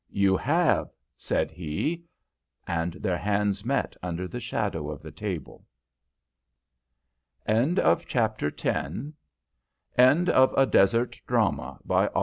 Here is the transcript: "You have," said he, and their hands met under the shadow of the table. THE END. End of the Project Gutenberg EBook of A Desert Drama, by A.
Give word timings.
"You 0.09 0.35
have," 0.35 0.89
said 1.15 1.51
he, 1.51 2.05
and 2.65 2.93
their 2.93 3.19
hands 3.19 3.63
met 3.63 3.95
under 4.01 4.27
the 4.27 4.39
shadow 4.39 4.89
of 4.89 5.03
the 5.03 5.11
table. 5.11 5.63
THE 7.45 7.51
END. 7.51 7.67
End 7.77 7.79
of 7.81 7.99
the 7.99 8.05
Project 8.07 8.63
Gutenberg 8.63 9.13
EBook 9.95 10.29
of 10.31 10.53
A 10.57 10.65
Desert 10.65 11.21
Drama, 11.27 11.77
by 11.85 12.09
A. 12.15 12.19